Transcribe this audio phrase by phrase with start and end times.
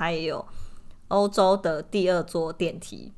[0.00, 0.42] 它也有
[1.08, 3.12] 欧洲的第二座电梯。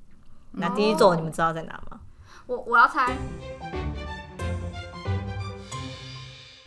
[0.50, 2.00] 那第一座你们知道在哪吗？
[2.46, 3.16] 我我要猜，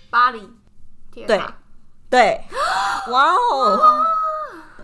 [0.09, 0.49] 巴黎
[1.11, 1.27] 铁塔。
[1.27, 1.43] 对
[2.09, 2.41] 对，
[3.11, 4.05] 哇哦！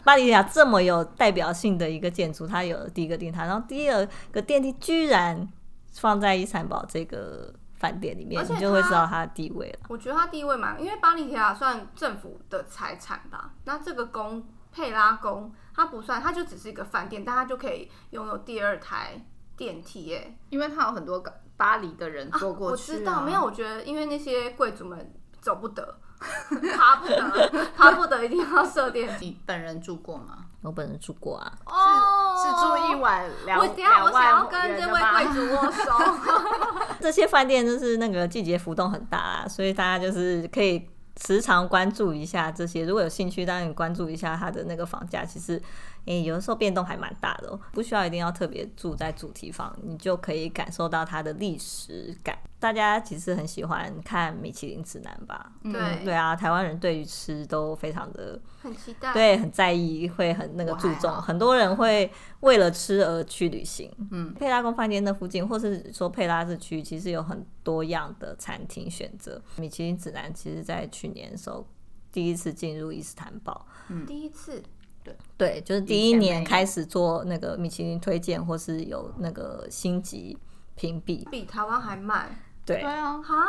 [0.04, 5.48] 巴黎铁塔这么有代表性的一个建筑，它有了第一个电塔，然后第二个电梯居然
[5.94, 9.80] 放在伊斯坦堡这个饭店里面，你就会知道它的地位了。
[9.88, 13.54] 我觉得它地位蛮，因为巴黎铁塔算政府的财产吧。
[13.64, 19.24] 那这个宫佩拉宫，它不算，它就只是一个饭店，但它就可以拥有第二台
[19.56, 21.24] 电梯耶，因为它有很多
[21.58, 22.98] 巴黎的人坐过去、啊啊。
[22.98, 25.98] 我知道，没有，我觉得因为那些贵族们走不得。
[26.78, 29.26] 爬不得，爬不得，一定要设电梯。
[29.26, 30.46] 你本人住过吗？
[30.62, 31.52] 我本人住过啊。
[31.66, 35.92] 哦，是是住一晚两我等下我想要跟这位贵族握手。
[37.02, 40.88] 这些饭店就是那个季节浮动很大啊，所以大家就是可以
[41.20, 42.86] 时常关注一下这些。
[42.86, 45.62] 如果有兴趣，当然你关注一下它的那个房价，其实。
[46.06, 52.36] 诶、有的时候变动还蛮大的哦，不需要一定要特别住在主题房，你就可以感受到它的历史感。
[52.62, 55.52] 大家其实很喜欢看米其林指南吧？
[55.64, 61.12] 对、嗯、对啊，台湾人对于吃都非常的很期待，对，很在意，会很那个注重。
[61.16, 62.10] 很多人会
[62.42, 63.92] 为了吃而去旅行。
[64.12, 69.42] 嗯，佩拉宫饭店那附近，或是说佩拉这区，其实有很多样的餐厅选择。
[69.56, 71.68] 米其林指南其实在去年的时候
[72.12, 74.62] 第一次进入伊斯坦堡，嗯，第一次。
[75.04, 80.38] 对对，就是第一年开始做那个米其林推荐，或是有那个星级
[80.76, 82.30] 评比，比台湾还慢。
[82.66, 83.48] 对对啊，哈，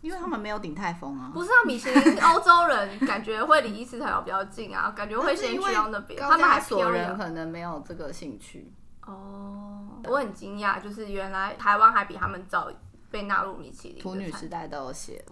[0.00, 1.30] 因为他们没有鼎泰丰啊。
[1.32, 6.20] 不是啊，米其林欧洲人感觉会离伊斯坦堡比较近啊， 感觉会先去到那边。
[6.20, 8.72] 他们还所人可能没有这个兴趣。
[9.06, 12.70] 哦，我很惊讶，就是原来台湾还比他们早。
[13.12, 15.22] 被纳入米其林，土女时代都有写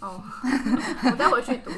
[0.00, 0.22] 哦，
[1.10, 1.70] 我再回去读。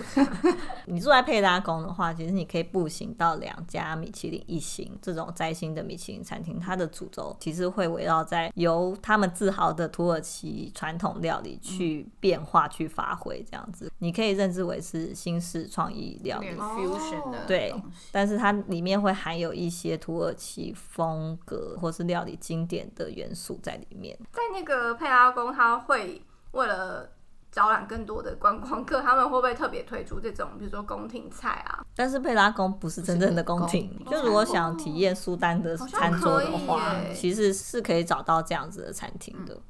[0.86, 13.90] 你住在佩拉宫的话，其实你可以步行到两家米其林一星这种摘星的米其林餐厅，它的主轴其实会围绕在由他们自豪的土耳其传统料理去变化、去发挥这样子。
[13.98, 17.72] 你可以认知为是新式创意料理 fusion 的，对，
[18.10, 24.18] 但是它里面会含有一些土耳其风格或是料理经典的元素在里面。
[24.32, 25.51] 在那个佩拉宫。
[25.52, 27.10] 他会为了
[27.50, 31.84] 招揽更多的观光客，他们会不会特别推出这种，比如说宫廷菜啊？
[31.94, 36.80] 但是佩拉宫不是真正的宫廷，就如果想体验苏丹的餐桌的话，
[37.14, 39.60] 其实是可以找到这样子的餐厅的。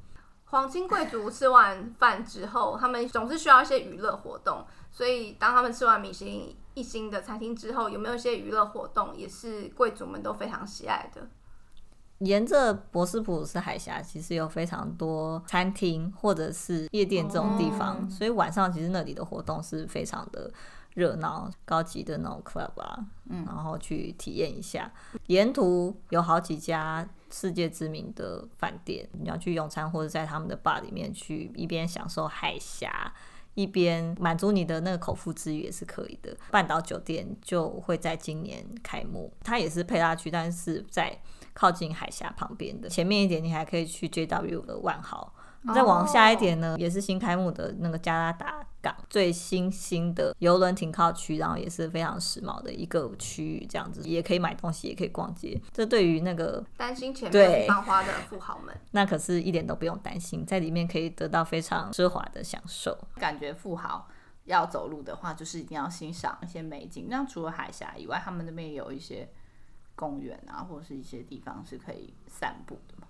[0.45, 11.27] 皇亲贵族吃完饭之后，他们总是需要一些娱乐活动，所以当他们吃完米其林一星的餐厅之后，有没有一些娱乐活动也是贵族们都非常喜爱的？
[12.19, 20.49] 沿着博斯普鲁斯海峡，其实有非常多餐厅或者是夜店这种地方，哦、所以晚上其实那里的活动是非常的
[20.93, 24.89] 热闹、高级的那种 club 啊，嗯，然后去体验一下。
[25.27, 33.13] 沿途有好几家世界知名的饭店，你要去用餐或者在他们的 bar 里面去一边享受海峡，
[33.55, 36.37] 一边满足你的那个口腹之欲也是可以的。
[36.51, 41.19] 半岛酒店就会在今年开幕，它也是佩拉区，但是在。
[41.53, 45.33] 靠近海峡旁边的，前面一点，你还可以去 JW 的万豪。
[45.73, 46.79] 再往下一点呢，oh.
[46.81, 55.57] 也是新开幕的那个加拉达港最新兴的游轮停靠区，然后也是非常时髦的一个区域，这样子也可以买东西，也可以逛街。
[55.71, 62.97] 这对于那个担心钱没有地方花的富豪们，那可是一点都不用担心，在里面可以得到非常奢华的享受。
[63.15, 64.05] 感觉富豪
[64.43, 67.07] 要走路的话，就是一定要欣赏一些美景。
[67.09, 69.29] 那除了海峡以外，他们那边有一些。
[69.95, 73.07] 公园啊，或者是一些地方是可以散步的吗？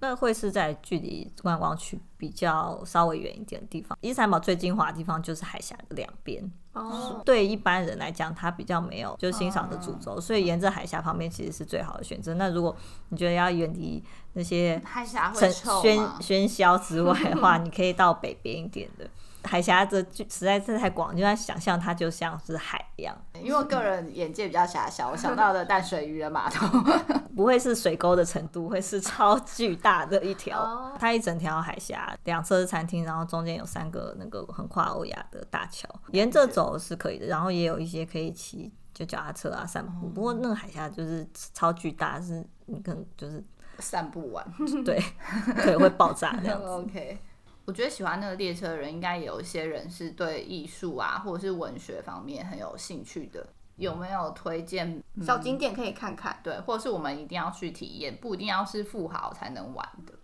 [0.00, 3.96] 那会是在距离观光区比较稍微远一点的地方。
[4.02, 6.50] 伊斯坦堡最精华的地方就是海峡的两边。
[6.72, 12.34] 哦，对一般人来讲，它比较没有就欣赏的主轴，所以沿着海峡旁边其实是最好的选择。
[12.34, 12.76] 那如果
[13.08, 14.02] 你觉得要远离
[14.34, 19.08] 那些海峡会喧喧嚣之外的话，你可以到北边一点的。
[19.46, 23.16] 海峡的就实在是太广，你就在想象它就像是海一样。
[23.40, 26.66] 因为我个人眼界比较狭小，我想到的淡水渔人码头
[27.36, 30.92] 不会是水沟的程度，会是超巨大的一条。
[30.98, 37.26] 它一整条海峡，两侧是餐厅，然后中间有三个那个横跨欧亚的大桥，沿着走是可以的。
[37.26, 40.08] 然后也有一些可以骑就脚踏车啊散步。
[40.08, 43.44] 不过那个海峡就是超巨大，是你可能就是
[43.78, 44.44] 散步完，
[44.84, 44.98] 对，
[45.62, 46.66] 对，会爆炸这样子。
[46.68, 47.18] OK。
[47.66, 53.46] 我觉得喜欢那个列车的人，应该也有一些人是对艺术啊，或者是文学方面很有兴趣的。
[53.76, 56.38] 有没有推荐小景点可以看看？
[56.42, 60.14] 对，或者是我们一定要去体验，不一定要是富豪才能玩的。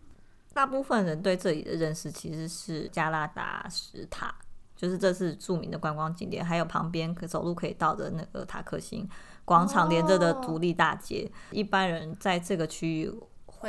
[0.55, 4.35] 大部分人对这里的认识其实是加拉达石塔，
[4.75, 9.07] 就是这是著名的观光景点，还有旁边可走路可以到的那个塔克星
[9.45, 13.13] 广场连着的独立大街，哦、一般人在这个区域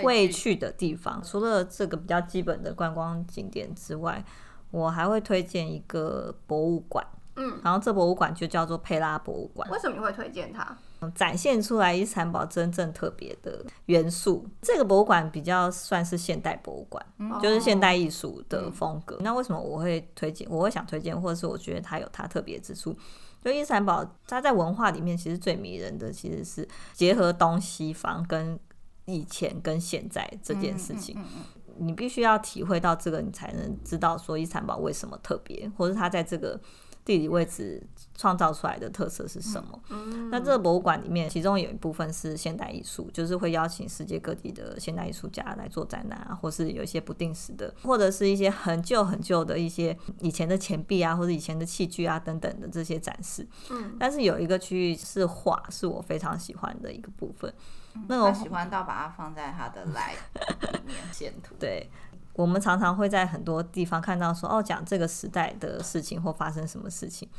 [0.02, 1.22] 会去的地方。
[1.24, 4.24] 除了这个比较基本的观光景点之外，
[4.72, 7.06] 我还会推荐一个博物馆。
[7.36, 9.68] 嗯，然后这博物馆就叫做佩拉博物馆。
[9.72, 10.78] 为什么你会推荐它？
[11.16, 14.48] 展现出来伊斯坦堡真正特别的元素。
[14.62, 19.16] 这个博物馆比较算是现代博物馆，嗯、就是现代艺术的风格。
[19.16, 20.48] 嗯、那为什么我会推荐？
[20.50, 22.96] 我会想推荐，或者是我觉得它有它特别之处。
[23.44, 28.58] 就伊斯坦堡，它在文化里面其实最迷人的其实是结合东西方跟
[29.06, 31.16] 以前跟现在这件事情。
[31.18, 31.44] 嗯嗯嗯
[31.80, 36.60] 嗯、你必须要体会到这个，你才能知道说遗产保为什么特别，或者它在这个。
[37.06, 37.82] 地理位置
[38.16, 39.80] 创造出来的特色是什么？
[39.90, 53.46] 嗯、那这个博物馆里面，其中有一部分是现代艺术，就是会邀请世界各地的现代艺术家来做展览啊，或是有一些不定时的，或者是一些很旧很旧的一些以前的钱币啊，或者以前的器具啊等等的这些展示。
[53.70, 57.54] 嗯，但是有一个区域是画，是我非常喜欢的一个部分。
[57.96, 61.56] 嗯、那我喜欢到把它放在他的 Live 里面 线图。
[61.60, 61.90] 对。
[62.34, 67.30] 我们常常会在很多地方看到说，哦，讲这个时代的事情或发生什么事情，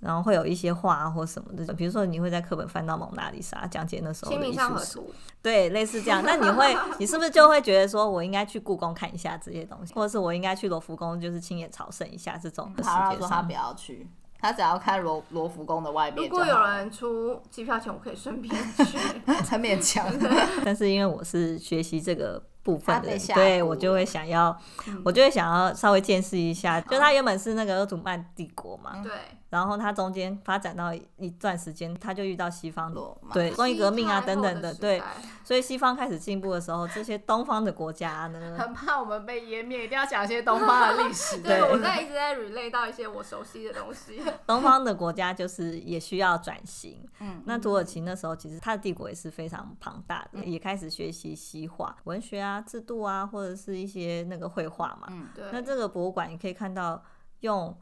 [0.00, 5.00] 然后会有一些画啊或什么的，比如说你会在课本翻到蒙娜丽莎，讲解那时候的艺术史，
[5.42, 6.22] 对，类似这样。
[6.24, 13.10] 那你会，你是不是就会觉得说，我应该去故宫看一下这些东西，或者是我应该去罗浮宫，就是亲眼朝圣一下这种的世界上？
[13.10, 14.08] 他说他不要去。
[14.40, 16.28] 他只要看罗罗浮宫的外面。
[16.28, 18.96] 如果有人出机票钱，我可以顺便去。
[19.42, 20.06] 才勉强。
[20.64, 24.54] 但是因为我是学习这个部分的，对我就会想要，
[24.88, 26.78] 嗯、我就会想要稍微见识一下。
[26.82, 29.02] 就他原本是那个鄂图曼帝国嘛。
[29.02, 29.10] 对。
[29.50, 33.00] 然后他中间发展到一段时间，他就遇到西方的
[33.32, 35.02] 对工业革命啊等等的，对，
[35.42, 41.40] 所以西方开始进步的时候，这些东方的国家呢，很怕我们被湮灭，一定要讲一些东方的历史。
[41.40, 44.20] 对，我 在一直在 relate 到一些我熟悉的东西。
[44.46, 47.02] 东方的国家就是也需要转型。
[47.20, 55.08] 嗯，那土耳其那时候其实它的帝国也是非常庞大的，也开始学习西化文学啊、制度啊，或者是一些那个绘画嘛。
[55.10, 55.44] 嗯，对。
[55.52, 57.02] 那这个博物馆你可以看到
[57.40, 57.76] 用。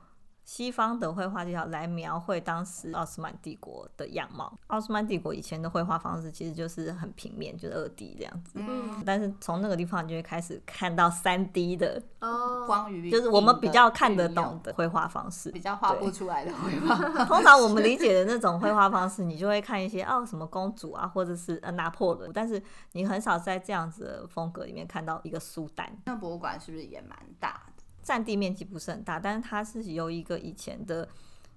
[0.47, 4.57] 西方的绘画技巧来描绘当时奥斯曼帝国的样貌。
[4.69, 8.53] 奥斯曼帝国以前的绘画方式其实就是很平面，就是二 D 这样子。
[8.55, 9.03] 嗯。
[9.05, 16.95] 但是从那个地方，你就会开始看到三 D 的哦，光与就是我们比较看得懂的绘画方式，比较画不出来的绘画。
[17.25, 22.31] 通常我们理解的那种绘画方式，你就会看一些哦，什么公主啊，或者是呃拿破仑。
[22.33, 22.63] 但是
[22.93, 25.93] 你很少在这样子的风格里面看到一个苏丹。
[26.05, 27.76] 那博物馆是不是也蛮大的？
[28.07, 31.09] 占地面积不是很大，但是它是由一个以前的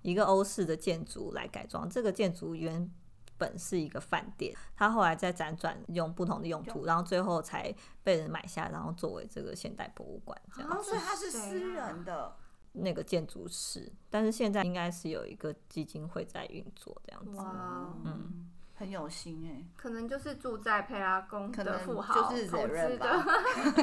[0.01, 1.87] 一个欧式的建筑来改装。
[1.87, 2.89] 这个建筑原
[3.37, 7.71] 本是一个饭店，它后来再辗转用不同的用途，然后最后才
[8.03, 10.71] 被人买下，然后作为这个现代博物馆这样。
[10.71, 12.35] 哦，所以它是私人的
[12.71, 17.37] 那个建筑师，但是现在应该是有一个基金会在运作这样子。
[17.37, 18.49] 哇，嗯。
[18.79, 23.23] 很有心哎、欸，可能就是住在佩拉宫的富豪就是投资的，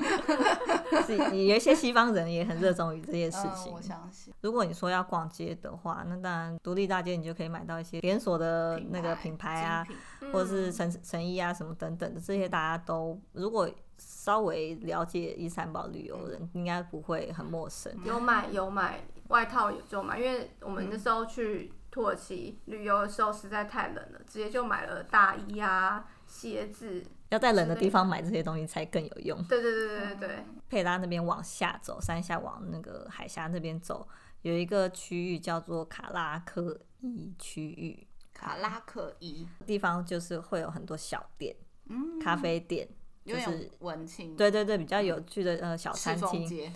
[1.04, 3.72] 是有一些西方人也很热衷于这些事情。
[3.72, 13.68] 嗯、我相信，如果你说要逛街的话，那当然独立大街你就可以买到一些连锁的那个品牌啊，品或者是成成衣啊什么等等的，这些大家都如果
[13.98, 17.92] 稍微了解伊斯坦堡旅游的人，应该不会很陌生。
[18.04, 21.72] 有买有买外套也就买，因为我们那时候去。
[21.88, 27.02] 土耳其旅游的时候实在太冷了，直接就买了大衣啊、鞋子。
[27.30, 29.42] 要在冷的地方买这些东西才更有用。
[29.44, 30.44] 对对对对对。
[30.68, 34.08] 佩拉那边往下走，山下往那个海峡那边走，
[34.42, 38.06] 有一个区域叫做卡拉克伊区域。
[38.32, 41.56] 卡拉克伊地方就是会有很多小店，
[41.88, 42.88] 嗯，咖啡店。
[43.26, 46.46] 就是文青，对对对，比较有趣的呃小餐厅。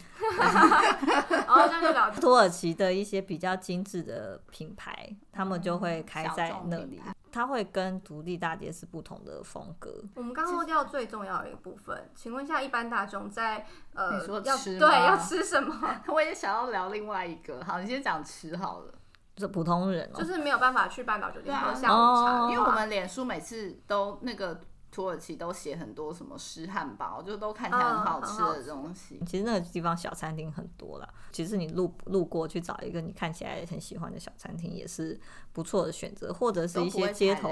[2.21, 7.00] 土耳其的一些比较精致的品牌，他们就会开在那里。
[7.33, 10.02] 它会跟独立大街是不同的风格。
[10.16, 13.64] 我们刚刚漏掉最重要的一个部分，请问一下，一般大众在
[13.95, 15.73] 呃你说吃对要吃什么？
[16.09, 17.64] 我也想要聊另外一个。
[17.64, 18.92] 好，你先讲吃好了。
[19.37, 24.61] 就是普通人，就是没有办法去半岛酒店喝下午茶，因为我们脸书每次都那个。
[24.90, 29.18] 土耳其都写很多什么湿汉堡，就都看起来很好吃的东西。
[29.20, 35.18] 嗯、其实那个地方小餐厅很多啦，其实你路路过去找一个你看起来很喜欢的小餐厅也是
[35.52, 37.50] 不错的选择，或者是一些街头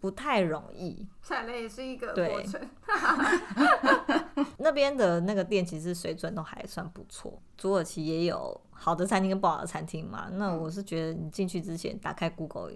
[0.00, 1.06] 不太容易。
[1.22, 2.60] 踩雷也是一个过程。
[4.58, 7.40] 那边的那个店其实水准都还算不错。
[7.56, 10.28] 土耳其也有好的餐厅跟不好的餐厅嘛。
[10.32, 12.72] 那我是觉得你进去之前打开 Google。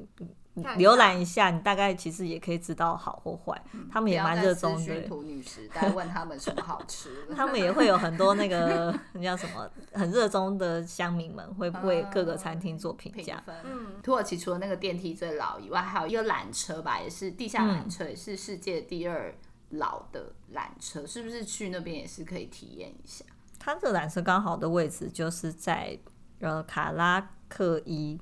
[0.77, 3.59] 浏览一下，你大概其实也可以知道好或坏。
[3.73, 5.01] 嗯、他们也蛮热衷的。
[5.09, 13.43] 土女时代问他们什么好吃， 他们也会有很多那个那叫什么很热衷的乡民们会为各个餐厅做评价。
[13.65, 19.35] 嗯，土耳其除了那个电梯最老以外，还有一个缆车吧，也是地下缆车，也是世界第二
[19.73, 21.03] 老的缆车。
[21.03, 23.25] 嗯、是不是去那边也是可以体验一下？
[23.59, 25.99] 它这缆车刚好的位置就是在
[26.41, 28.19] 呃卡拉克伊。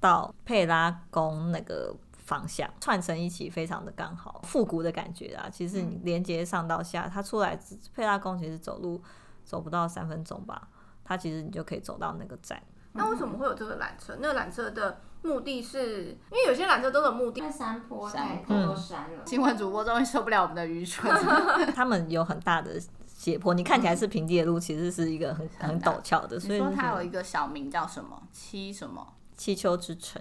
[0.00, 5.48] 到佩拉宫那个方向串成一起，非常的刚好，复古的感觉啊。
[5.48, 7.58] 其实你连接上到下，它出来
[7.94, 9.02] 佩拉宫其实走路
[9.46, 10.68] 走不到三分钟吧，
[11.02, 12.62] 它其实你就可以走到那个站。
[12.92, 14.14] 那为什么会有这个缆车？
[14.20, 19.24] 那个缆车的目的是因为有些缆车都有目的，山坡山坡山了。
[19.26, 21.10] 新闻主播终于受不了我们的愚蠢，
[21.74, 26.38] 他们有很大的斜坡，你看起来是平地的路，其实是一个很很陡峭的。
[26.38, 29.14] 所以说它有一个小名叫什么七什么？
[29.36, 30.20] 七丘之城，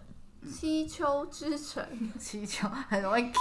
[0.49, 1.85] 七丘之城，
[2.17, 3.31] 七丘很容易。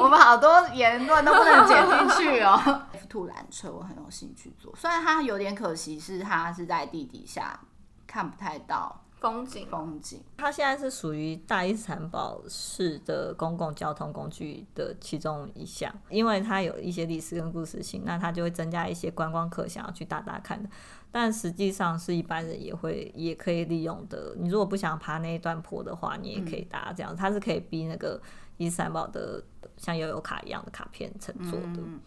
[0.00, 2.56] 我们好多言论都不能剪进去哦。
[3.08, 7.58] F2 缆车我很有兴趣坐，虽然它有点可惜，是它是在地底下，
[8.06, 9.02] 看不太到。
[9.18, 10.22] 风景，风景。
[10.36, 20.68] 它现在是属于大伊斯坦堡市的公共交通工具的其中一项，因为它有一些历史跟故事性，那它就会增加一些观光客想要去搭搭看的。
[21.10, 24.34] 但实际上是一般人也会也可以利用的。
[24.36, 27.16] 你如果不想爬那一段坡的话，你也可以搭这样。
[27.16, 28.20] 它是可以逼那个
[28.58, 29.42] 伊斯坦堡的
[29.78, 31.78] 像悠游卡一样的卡片乘坐的。
[31.78, 32.00] 嗯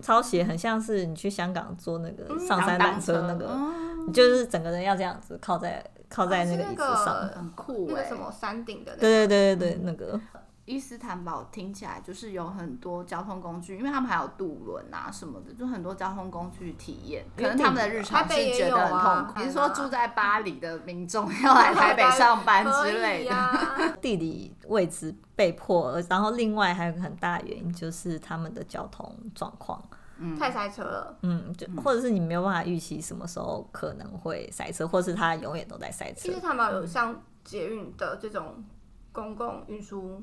[0.00, 9.00] 超斜，很像是你去香港坐那个上山缆车那个，嗯、你就是整个人要这样子靠在靠在那个椅子上，啊、很酷，那个什么山顶的、那个。
[9.00, 10.20] 对对对对对，那个
[10.64, 17.24] 伊斯坦堡听起来就是有很多交通工具，因为他们还有渡轮啊什么的，就很多交通工具体验。
[17.36, 19.40] 可能他们的日常是觉得很痛苦。
[19.40, 23.34] 你是说住在巴黎的民众 要来台北上班之类的？
[23.34, 23.58] 啊、
[24.00, 29.98] 地理位置被迫，然后另外还有一个很大原因就是他们的交通状况，嗯，
[30.38, 31.18] 太塞车了。
[31.22, 36.20] 嗯，就或者是你没有办法预期什么时候可能会塞车，或是它永远都在塞车。
[36.20, 38.64] 其实坦堡有像捷运的这种
[39.12, 40.22] 公共运输。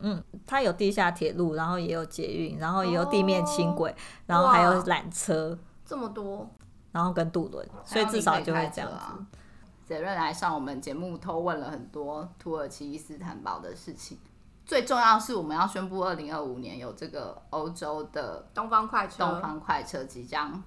[0.00, 3.94] 嗯，它有地下铁路，然后也有捷运，然后也有地面轻轨，哦、
[4.26, 6.48] 然后还有缆车，这么多，
[6.90, 9.38] 然后跟渡轮，所以至少就会这样子。
[9.86, 14.16] 杰瑞来上我们节目，偷问了很多土耳其伊斯坦堡的事情。
[14.70, 20.62] 最重要是，我们要宣布，二零二五年有这个欧洲的东方快车，东方快车即将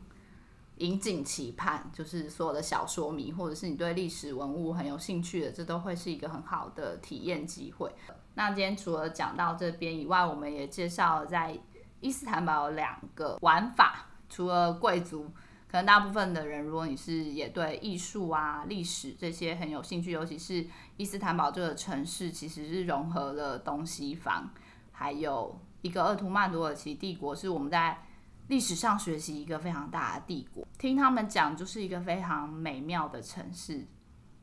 [0.79, 7.89] 引颈期盼，就是所有的小说迷，或者是你对历史文物很有兴趣的，这都会是一个很好的体验机会。
[8.33, 11.57] 那今天除了讲到这边以外，我们也介绍了在
[12.01, 14.07] 伊斯坦堡有两个玩法。
[14.27, 15.31] 除了贵族，
[15.73, 20.63] 可能大部分的人，如果你是也对艺术啊、历史这些很有兴趣，尤其是
[20.97, 24.47] 伊斯坦堡这个城市，其实是融合了东西方，
[24.91, 28.03] 还有一个鄂图曼土耳其帝国，是我们在
[28.49, 30.63] 历史上学习一个非常大的帝国。
[30.77, 33.87] 听他们讲，就是一个非常美妙的城市，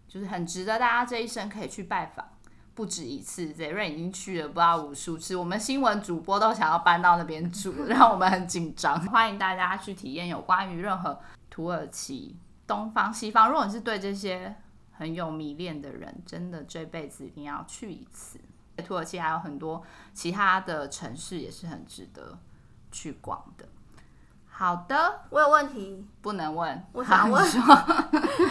[0.08, 2.26] 就是很值得大家这一生可以去拜访。
[2.80, 5.36] 不止一次，杰瑞已经去了不知道无数次。
[5.36, 8.98] 我们新闻主播都想要搬到那边住， 让我们很紧张。
[9.08, 11.20] 欢迎大家去体验有关于任何
[11.50, 12.34] 土耳其
[12.66, 13.50] 东方西方。
[13.50, 14.56] 如果你是对这些
[14.92, 18.40] 很有迷恋的人，真的这辈子一定要去一次。
[18.78, 19.84] 土耳其还有很多
[20.14, 22.38] 其他的城市也是很值得
[22.90, 23.68] 去逛的。
[24.60, 26.84] 好的，我有问题，不能问。
[26.92, 27.42] 我想问，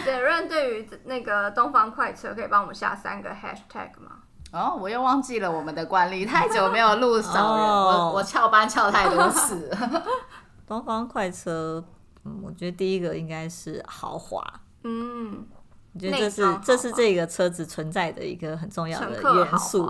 [0.04, 4.16] 杰瑞 对于那个东方快车，可以帮我们下三个 hashtag 吗？
[4.50, 9.70] 哦，我又忘记了我们的惯例，太久没有录少人，哦、我我翘班翘太多次。
[10.66, 11.84] 东方快车，
[12.24, 14.44] 嗯，我觉得第一个应该是豪华。
[14.82, 15.46] 嗯，
[15.94, 19.88] 我觉得这是这是这个车子存在的一个很重要的元素。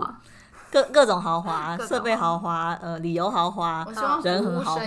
[0.71, 3.85] 各各种豪华，设备豪华，呃，旅游豪华，
[4.23, 4.77] 人很豪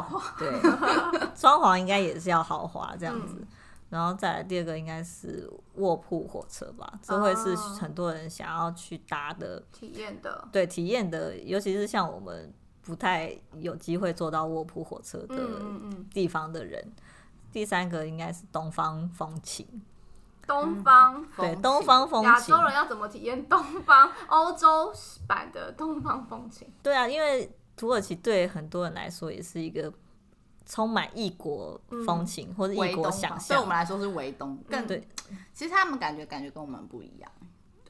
[0.00, 0.48] 华，对，
[1.34, 3.36] 装潢应该也是要豪华这样子。
[3.40, 3.46] 嗯
[3.92, 15.36] 然后再来第二个应该是卧铺火车吧，这会是很多人想要去搭的体验的，对，体验的，尤其是像我们不太有机会坐到卧铺火车的
[16.10, 16.80] 地方的人。
[16.82, 16.96] 嗯嗯嗯。
[17.52, 19.66] 第三个应该是东方风情，
[20.46, 24.92] 东方对东方风情，亚洲人要怎么体验东方欧洲
[25.26, 26.70] 版的东方风情？
[26.82, 29.92] 对啊，因为土耳其对很多人来说也是一个。
[30.64, 35.06] 充满异国风情、嗯、或者异国想象，对我们来说是维东，更对。
[35.52, 37.30] 其实他们感觉感觉跟我们不一样，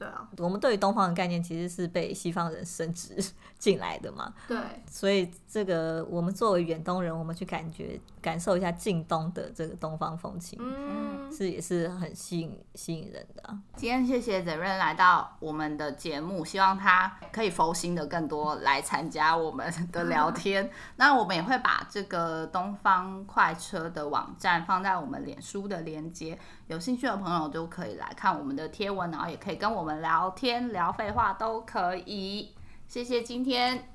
[0.03, 3.15] 对啊，我们对于东方的概念其实是被西方人升值
[3.57, 4.33] 进来的嘛。
[4.47, 4.57] 对，
[4.89, 13.57] 所以这个我们作为远东人，我们去感觉感受一下近东的这个东方风情，嗯，是也是很吸引吸引人的啊。
[13.77, 20.69] 今天谢谢 Zen 来到我们的节目，希望他可以佛心的更多来参加我们的聊天。
[20.97, 32.55] 那我们也会把这个东方快车的网站放在我们脸书的连接，有兴趣的朋友都可以来看我们的贴文，然后也可以跟我们聊天、聊废话都可以。
[32.87, 33.89] 谢谢今天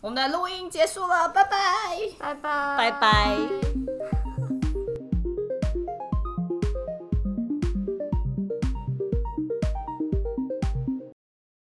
[0.00, 1.50] 我们的录音结束了，拜拜，
[2.18, 3.95] 拜拜，拜拜。